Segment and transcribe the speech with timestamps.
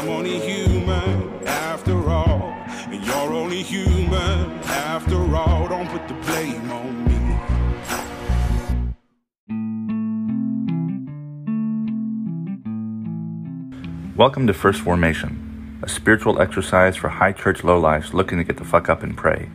[0.00, 2.54] I'm only human after all.
[2.88, 5.68] And you're only human after all.
[5.68, 7.36] Don't put the blame on me.
[14.16, 18.64] Welcome to First Formation, a spiritual exercise for high church lowlifes looking to get the
[18.64, 19.50] fuck up and pray.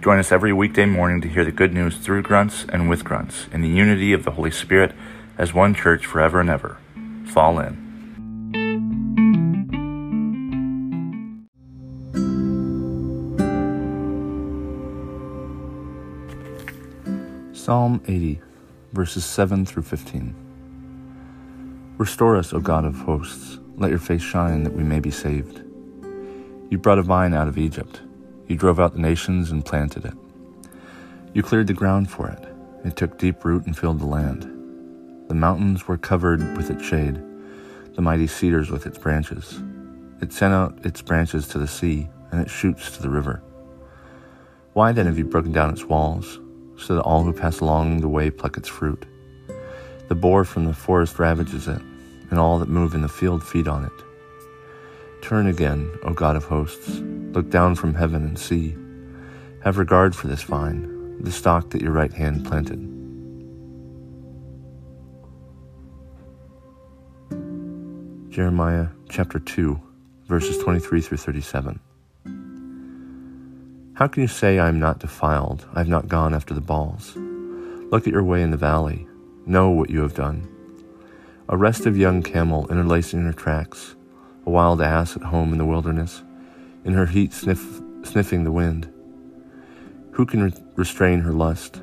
[0.00, 3.46] Join us every weekday morning to hear the good news through grunts and with grunts
[3.52, 4.90] in the unity of the Holy Spirit
[5.38, 6.78] as one church forever and ever.
[7.24, 7.89] Fall in.
[17.70, 18.40] Psalm 80,
[18.94, 20.34] verses 7 through 15.
[21.98, 23.60] Restore us, O God of hosts.
[23.76, 25.62] Let your face shine that we may be saved.
[26.68, 28.02] You brought a vine out of Egypt.
[28.48, 30.14] You drove out the nations and planted it.
[31.32, 32.44] You cleared the ground for it.
[32.84, 34.42] It took deep root and filled the land.
[35.28, 37.22] The mountains were covered with its shade,
[37.94, 39.62] the mighty cedars with its branches.
[40.20, 43.44] It sent out its branches to the sea, and its shoots to the river.
[44.72, 46.40] Why then have you broken down its walls,
[46.80, 49.06] so that all who pass along the way pluck its fruit?
[50.08, 51.80] The boar from the forest ravages it,
[52.30, 53.92] and all that move in the field feed on it.
[55.22, 56.98] Turn again, O God of hosts,
[57.32, 58.74] look down from heaven and see.
[59.62, 62.86] Have regard for this vine, the stock that your right hand planted.
[68.30, 69.78] Jeremiah chapter 2,
[70.26, 71.78] verses 23 through 37.
[74.00, 75.66] How can you say I am not defiled?
[75.74, 77.16] I have not gone after the Baals.
[77.92, 79.06] Look at your way in the valley.
[79.44, 80.48] Know what you have done.
[81.50, 83.96] A restive young camel interlacing her tracks,
[84.46, 86.22] a wild ass at home in the wilderness,
[86.82, 87.62] in her heat sniff,
[88.02, 88.90] sniffing the wind.
[90.12, 91.82] Who can re- restrain her lust?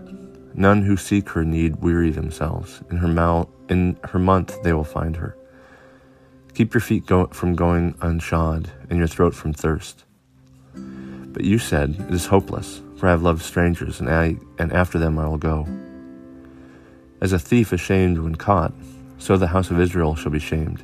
[0.56, 2.82] None who seek her need weary themselves.
[2.90, 5.38] In her mouth, in her month, they will find her.
[6.56, 10.04] Keep your feet go- from going unshod, and your throat from thirst.
[11.33, 14.98] But you said, It is hopeless, for I have loved strangers, and, I, and after
[14.98, 15.67] them I will go.
[17.21, 18.73] As a thief is shamed when caught,
[19.17, 20.83] so the house of Israel shall be shamed.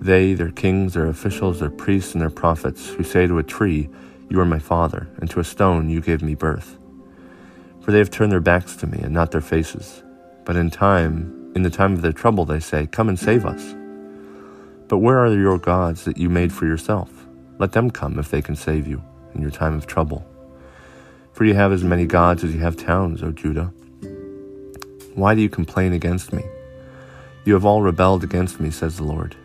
[0.00, 3.88] They, their kings, their officials, their priests, and their prophets, who say to a tree,
[4.30, 6.78] You are my father, and to a stone, You gave me birth.
[7.82, 10.02] For they have turned their backs to me, and not their faces.
[10.44, 13.74] But in time, in the time of their trouble, they say, Come and save us.
[14.88, 17.10] But where are your gods that you made for yourself?
[17.58, 19.02] Let them come if they can save you
[19.34, 20.26] in your time of trouble.
[21.32, 23.72] For you have as many gods as you have towns, O Judah.
[25.14, 26.44] Why do you complain against me?
[27.44, 29.36] You have all rebelled against me, says the Lord.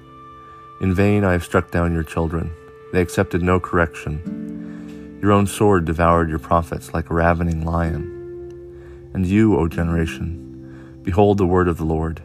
[0.82, 2.52] In vain I have struck down your children.
[2.92, 5.20] They accepted no correction.
[5.22, 9.12] Your own sword devoured your prophets like a ravening lion.
[9.14, 12.22] And you, O generation, behold the word of the Lord.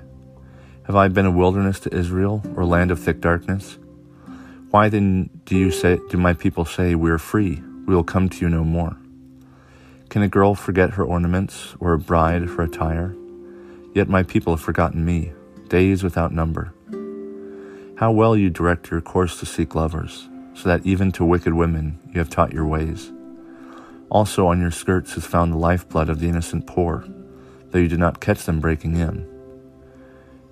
[0.85, 3.79] Have I been a wilderness to Israel, or land of thick darkness?
[4.71, 8.29] Why then do you say do my people say we are free, we will come
[8.29, 8.97] to you no more?
[10.11, 13.17] Can a girl forget her ornaments, or a bride her attire?
[13.95, 15.33] Yet my people have forgotten me,
[15.69, 16.73] days without number.
[17.97, 21.99] How well you direct your course to seek lovers, so that even to wicked women
[22.13, 23.11] you have taught your ways.
[24.09, 27.05] Also on your skirts is found the lifeblood of the innocent poor,
[27.71, 29.30] though you did not catch them breaking in.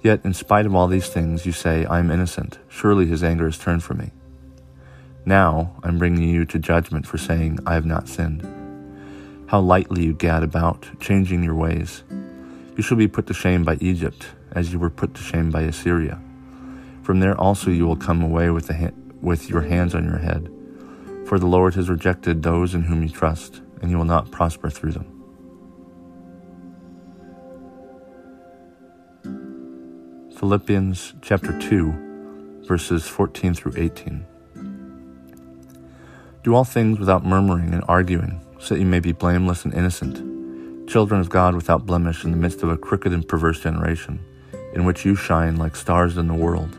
[0.02, 2.58] Yet, in spite of all these things, you say, I am innocent.
[2.68, 4.10] Surely his anger is turned from me.
[5.24, 8.42] Now I'm bringing you to judgment for saying, I have not sinned.
[9.48, 12.04] How lightly you gad about, changing your ways.
[12.76, 15.62] You shall be put to shame by Egypt, as you were put to shame by
[15.62, 16.20] Assyria.
[17.02, 20.48] From there also you will come away with, ha- with your hands on your head.
[21.26, 24.70] For the Lord has rejected those in whom you trust, and you will not prosper
[24.70, 25.17] through them.
[30.38, 34.24] Philippians chapter 2, verses 14 through 18.
[36.44, 40.88] Do all things without murmuring and arguing, so that you may be blameless and innocent,
[40.88, 44.20] children of God without blemish in the midst of a crooked and perverse generation,
[44.74, 46.78] in which you shine like stars in the world.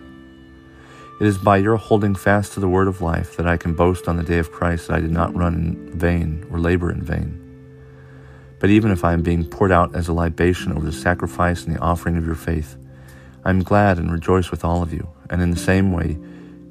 [1.19, 4.07] It is by your holding fast to the word of life that I can boast
[4.07, 7.01] on the day of Christ that I did not run in vain or labor in
[7.01, 7.35] vain.
[8.59, 11.75] But even if I am being poured out as a libation over the sacrifice and
[11.75, 12.77] the offering of your faith,
[13.49, 16.19] I am glad and rejoice with all of you, and in the same way,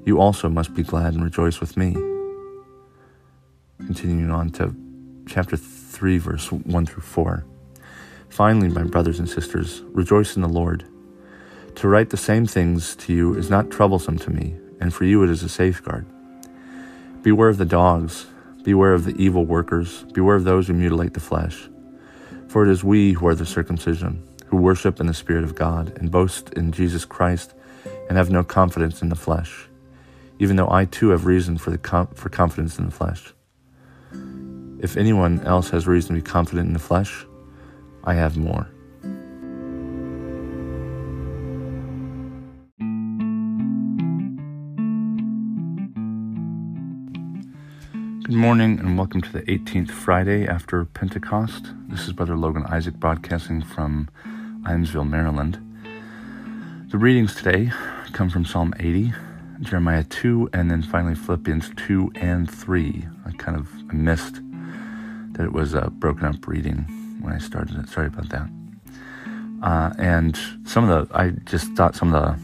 [0.05, 1.93] you also must be glad and rejoice with me.
[3.79, 4.77] Continuing on to
[5.27, 7.45] chapter 3, verse 1 through 4.
[8.29, 10.85] Finally, my brothers and sisters, rejoice in the Lord.
[11.75, 15.25] To write the same things to you is not troublesome to me, and for you
[15.25, 16.07] it is a safeguard.
[17.23, 18.27] Beware of the dogs,
[18.63, 21.69] beware of the evil workers, beware of those who mutilate the flesh.
[22.47, 25.97] For it is we who are the circumcision who worship in the Spirit of God
[25.99, 27.55] and boast in Jesus Christ
[28.09, 29.69] and have no confidence in the flesh.
[30.39, 33.33] even though I too have reason for, the com- for confidence in the flesh.
[34.81, 37.27] If anyone else has reason to be confident in the flesh,
[38.05, 38.69] I have more.
[48.25, 51.73] Good morning and welcome to the 18th Friday after Pentecost.
[51.89, 54.09] This is Brother Logan Isaac broadcasting from
[54.63, 55.59] Ijamsville, Maryland.
[56.91, 57.71] The readings today
[58.13, 59.13] come from Psalm 80,
[59.61, 63.07] Jeremiah 2, and then finally Philippians 2 and 3.
[63.27, 64.41] I kind of missed
[65.33, 67.89] that it was a broken up reading when I started it.
[67.89, 68.49] Sorry about that.
[69.63, 72.39] Uh, and some of the, I just thought some of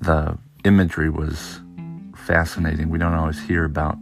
[0.00, 1.60] the, the imagery was
[2.16, 2.88] fascinating.
[2.88, 3.96] We don't always hear about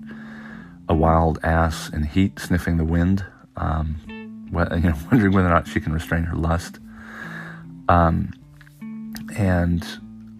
[0.88, 3.24] a wild ass in heat sniffing the wind,
[3.56, 6.78] um, you know, wondering whether or not she can restrain her lust.
[7.88, 8.32] Um,
[9.36, 9.86] and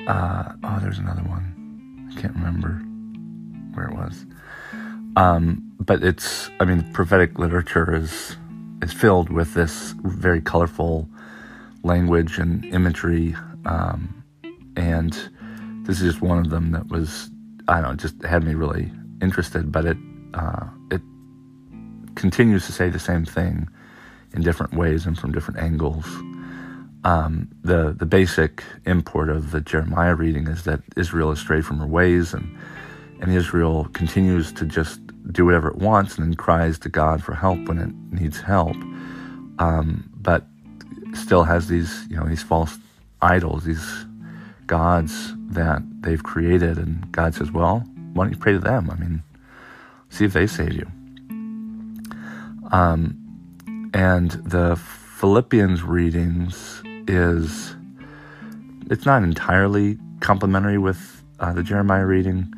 [0.06, 2.10] uh, oh, there's another one.
[2.12, 2.80] I can't remember
[3.74, 4.24] where it was.
[5.16, 8.36] Um, but it's, I mean, prophetic literature is
[8.82, 11.08] is filled with this very colorful
[11.82, 13.34] language and imagery,
[13.64, 14.22] um,
[14.76, 15.12] and
[15.86, 17.30] this is just one of them that was,
[17.68, 19.72] I don't know, just had me really interested.
[19.72, 19.96] But it
[20.34, 21.00] uh, it
[22.14, 23.68] continues to say the same thing
[24.34, 26.04] in different ways and from different angles.
[27.06, 31.78] Um, the the basic import of the Jeremiah reading is that Israel is strayed from
[31.78, 32.58] her ways, and
[33.20, 34.98] and Israel continues to just
[35.30, 38.76] do whatever it wants and then cries to God for help when it needs help,
[39.60, 40.46] um, but
[41.14, 42.76] still has these you know these false
[43.22, 44.04] idols, these
[44.66, 48.90] gods that they've created, and God says, well, why don't you pray to them?
[48.90, 49.22] I mean,
[50.10, 50.90] see if they save you.
[52.72, 53.16] Um,
[53.94, 57.74] and the Philippians readings is
[58.90, 62.52] it's not entirely complementary with uh, the Jeremiah reading.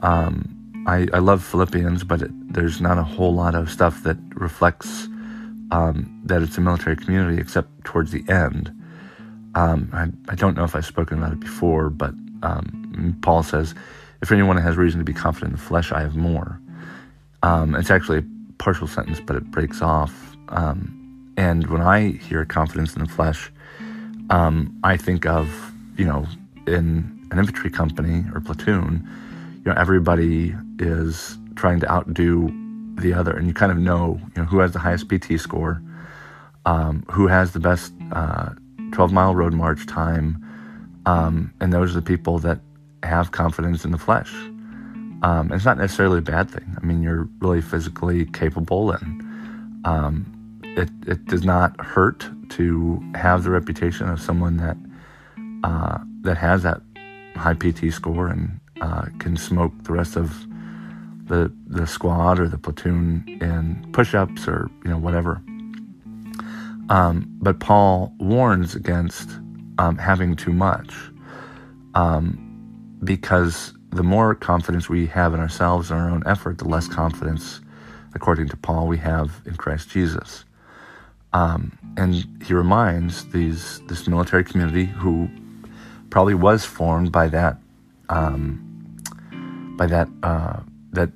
[0.00, 4.16] Um, I, I, love Philippians, but it, there's not a whole lot of stuff that
[4.34, 5.06] reflects
[5.70, 8.72] um, that it's a military community, except towards the end.
[9.54, 13.74] Um, I, I, don't know if I've spoken about it before, but um, Paul says,
[14.22, 16.60] "If anyone has reason to be confident in the flesh, I have more."
[17.42, 18.24] Um, it's actually a
[18.58, 20.36] partial sentence, but it breaks off.
[20.48, 20.98] Um,
[21.36, 23.52] and when I hear confidence in the flesh,
[24.30, 25.48] um, I think of,
[25.96, 26.26] you know,
[26.66, 29.08] in an infantry company or platoon,
[29.64, 32.50] you know, everybody is trying to outdo
[32.96, 35.82] the other, and you kind of know, you know, who has the highest PT score,
[36.66, 38.50] um, who has the best uh,
[38.92, 40.38] 12 mile road march time,
[41.06, 42.60] um, and those are the people that
[43.02, 44.32] have confidence in the flesh.
[45.22, 46.76] Um, it's not necessarily a bad thing.
[46.80, 49.22] I mean, you're really physically capable, and
[49.84, 54.76] um, it it does not hurt to have the reputation of someone that
[55.64, 56.80] uh, that has that
[57.36, 60.46] high PT score and uh, can smoke the rest of
[61.26, 65.42] the the squad or the platoon in push-ups or you know whatever.
[66.88, 69.30] Um, but Paul warns against
[69.78, 70.94] um, having too much
[71.94, 72.38] um,
[73.02, 77.60] because the more confidence we have in ourselves and our own effort, the less confidence,
[78.14, 80.44] according to Paul, we have in Christ Jesus.
[81.32, 85.28] Um, and he reminds these this military community who
[86.10, 87.58] probably was formed by that
[88.08, 88.60] um,
[89.76, 90.60] by that uh,
[90.92, 91.10] that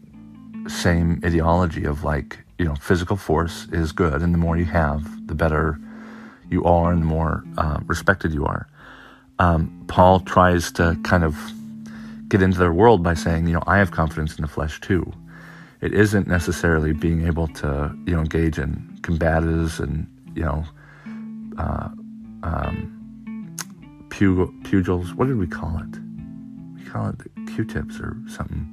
[0.68, 5.26] same ideology of like you know physical force is good, and the more you have,
[5.26, 5.78] the better
[6.50, 8.68] you are, and the more uh, respected you are.
[9.38, 11.36] Um, Paul tries to kind of
[12.28, 15.12] get into their world by saying, you know, I have confidence in the flesh too.
[15.80, 20.64] It isn't necessarily being able to, you know, engage in combatives and, you know,
[21.58, 21.88] uh,
[22.42, 23.56] um,
[24.10, 25.14] pugils.
[25.14, 25.98] What did we call it?
[26.76, 28.72] We call it the Q-tips or something.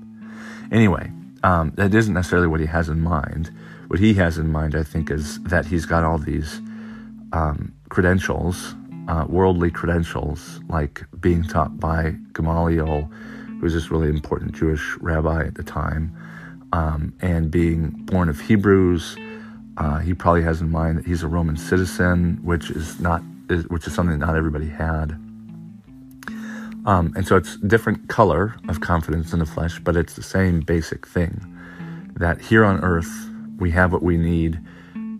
[0.71, 1.11] Anyway,
[1.43, 3.51] um, that isn't necessarily what he has in mind.
[3.87, 6.61] What he has in mind, I think, is that he's got all these
[7.31, 8.75] um, credentials,
[9.07, 13.09] uh, worldly credentials, like being taught by Gamaliel
[13.47, 16.15] who was this really important Jewish rabbi at the time,
[16.73, 19.15] um, and being born of Hebrews.
[19.77, 23.67] Uh, he probably has in mind that he's a Roman citizen, which is not, is,
[23.69, 25.11] which is something that not everybody had.
[26.85, 30.59] Um, and so it's different color of confidence in the flesh, but it's the same
[30.59, 31.49] basic thing
[32.17, 34.59] that here on earth we have what we need,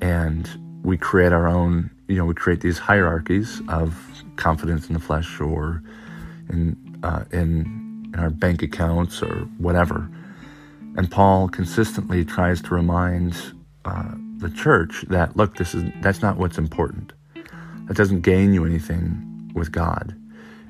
[0.01, 0.49] and
[0.83, 1.89] we create our own.
[2.07, 3.97] You know, we create these hierarchies of
[4.35, 5.81] confidence in the flesh, or
[6.49, 10.09] in uh, in in our bank accounts or whatever.
[10.95, 13.35] And Paul consistently tries to remind
[13.85, 14.13] uh,
[14.43, 17.13] the church that look, this is that's not what's important.
[17.87, 20.15] That doesn't gain you anything with God.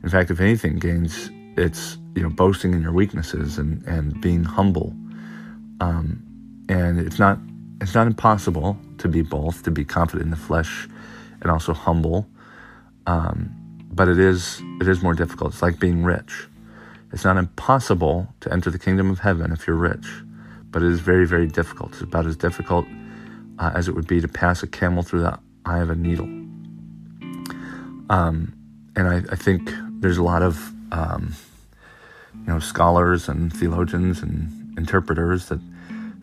[0.03, 4.43] In fact, if anything gains, it's you know boasting in your weaknesses and and being
[4.43, 4.93] humble.
[5.81, 6.23] Um,
[6.69, 7.39] and it's not
[7.81, 10.87] it's not impossible to be both, to be confident in the flesh
[11.41, 12.27] and also humble.
[13.07, 13.53] Um,
[13.91, 15.53] but it is it is more difficult.
[15.53, 16.47] It's like being rich.
[17.11, 20.07] It's not impossible to enter the kingdom of heaven if you're rich,
[20.71, 21.93] but it is very very difficult.
[21.93, 22.85] It's about as difficult
[23.59, 26.25] uh, as it would be to pass a camel through the eye of a needle.
[28.09, 28.53] Um,
[28.95, 31.33] and I, I, think there's a lot of um,
[32.35, 35.59] you know scholars and theologians and interpreters that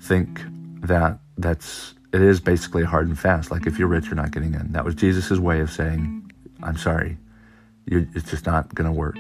[0.00, 0.42] think
[0.82, 3.50] that that's it is basically hard and fast.
[3.50, 4.72] Like if you're rich, you're not getting in.
[4.72, 6.30] That was Jesus' way of saying,
[6.62, 7.16] "I'm sorry,
[7.87, 9.18] you're, it's just not going to work."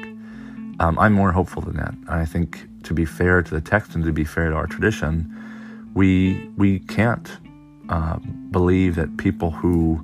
[0.80, 1.94] Um, I'm more hopeful than that.
[2.08, 5.34] I think to be fair to the text and to be fair to our tradition,
[5.94, 7.30] we we can't
[7.90, 8.16] uh,
[8.50, 10.00] believe that people who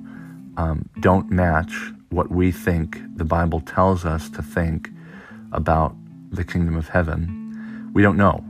[0.57, 1.73] um, don't match
[2.09, 4.89] what we think the Bible tells us to think
[5.51, 5.95] about
[6.31, 8.43] the kingdom of heaven, we don't know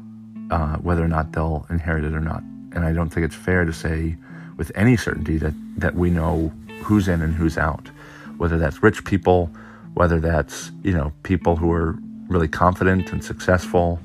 [0.51, 2.41] uh, whether or not they'll inherit it or not.
[2.74, 4.15] And I don't think it's fair to say
[4.58, 6.51] with any certainty that, that we know
[6.82, 7.89] who's in and who's out,
[8.38, 9.51] whether that's rich people,
[9.94, 11.96] whether that's, you know, people who are
[12.27, 14.00] really confident and successful,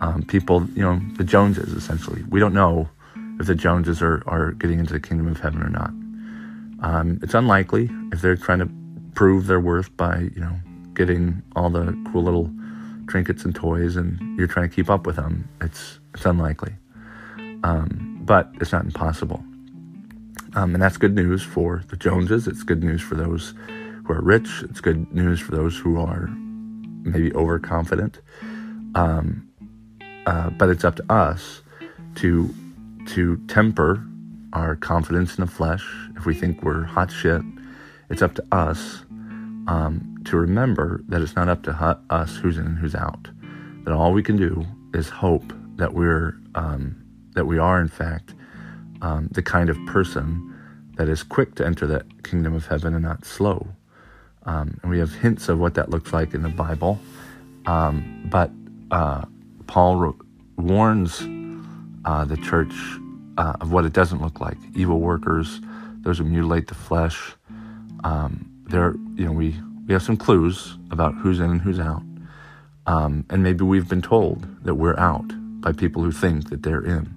[0.00, 2.22] um, people, you know, the Joneses essentially.
[2.30, 2.88] We don't know
[3.40, 5.90] if the Joneses are, are getting into the kingdom of heaven or not.
[6.82, 8.70] Um, it's unlikely if they're trying to
[9.14, 10.56] prove their worth by, you know,
[10.94, 12.50] getting all the cool little
[13.08, 15.48] trinkets and toys and you're trying to keep up with them.
[15.62, 16.74] It's, it's unlikely.
[17.64, 19.42] Um, but it's not impossible.
[20.54, 22.46] Um, and that's good news for the Joneses.
[22.46, 23.54] It's good news for those
[24.04, 24.62] who are rich.
[24.64, 26.28] It's good news for those who are
[27.02, 28.20] maybe overconfident.
[28.94, 29.48] Um,
[30.26, 31.62] uh, but it's up to us
[32.16, 32.54] to
[33.08, 34.04] to temper
[34.52, 35.84] our confidence in the flesh.
[36.16, 37.42] If we think we're hot shit,
[38.08, 39.04] it's up to us
[39.66, 43.28] um, to remember that it's not up to us who's in and who's out.
[43.84, 46.96] That all we can do is hope that we're um,
[47.34, 48.34] that we are in fact
[49.02, 50.46] um, the kind of person
[50.96, 53.68] that is quick to enter the kingdom of heaven and not slow.
[54.44, 56.98] Um, and we have hints of what that looks like in the Bible.
[57.66, 58.50] Um, but
[58.90, 59.24] uh,
[59.66, 60.16] Paul
[60.56, 61.20] warns
[62.04, 62.72] uh, the church
[63.38, 64.56] uh, of what it doesn't look like.
[64.74, 65.60] Evil workers,
[66.00, 67.32] those who mutilate the flesh.
[68.04, 72.02] Um, there, you know, we, we have some clues about who's in and who's out.
[72.86, 75.30] Um, and maybe we've been told that we're out
[75.60, 77.14] by people who think that they're in.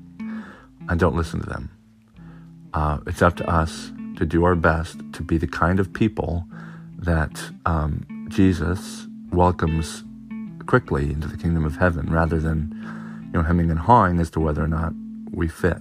[0.89, 1.69] And don't listen to them.
[2.73, 6.45] Uh, it's up to us to do our best to be the kind of people
[6.97, 10.03] that um, Jesus welcomes
[10.65, 13.02] quickly into the kingdom of heaven rather than
[13.33, 14.93] you know hemming and hawing as to whether or not
[15.31, 15.77] we fit.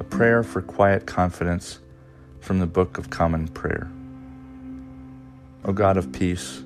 [0.00, 1.78] A prayer for quiet confidence
[2.40, 3.88] from the Book of Common Prayer.
[5.64, 6.64] O God of peace,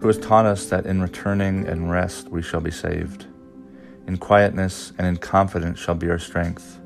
[0.00, 3.26] who has taught us that in returning and rest we shall be saved.
[4.08, 6.80] In quietness and in confidence shall be our strength.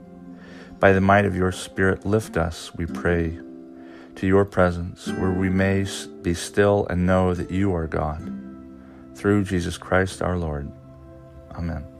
[0.81, 3.39] By the might of your Spirit, lift us, we pray,
[4.15, 5.85] to your presence, where we may
[6.23, 8.33] be still and know that you are God.
[9.17, 10.71] Through Jesus Christ our Lord.
[11.53, 11.98] Amen.